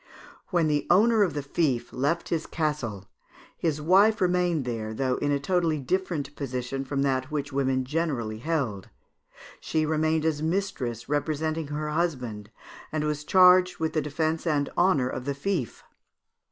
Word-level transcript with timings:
"When 0.49 0.65
the 0.67 0.87
owner 0.89 1.21
of 1.21 1.35
the 1.35 1.43
fief 1.43 1.93
left 1.93 2.29
his 2.29 2.47
castle, 2.47 3.05
his 3.55 3.79
wife 3.79 4.19
remained 4.19 4.65
there, 4.65 4.95
though 4.95 5.17
in 5.17 5.31
a 5.31 5.39
totally 5.39 5.77
different 5.77 6.35
position 6.35 6.83
from 6.83 7.03
that 7.03 7.29
which 7.29 7.53
women 7.53 7.85
generally 7.85 8.39
held. 8.39 8.89
She 9.59 9.85
remained 9.85 10.25
as 10.25 10.41
mistress, 10.41 11.07
representing 11.07 11.67
her 11.67 11.89
husband, 11.89 12.49
and 12.91 13.03
was 13.03 13.23
charged 13.23 13.77
with 13.77 13.93
the 13.93 14.01
defence 14.01 14.47
and 14.47 14.71
honour 14.75 15.07
of 15.07 15.25
the 15.25 15.35
fief. 15.35 15.83